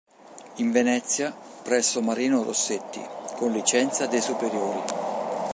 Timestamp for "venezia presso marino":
0.71-2.41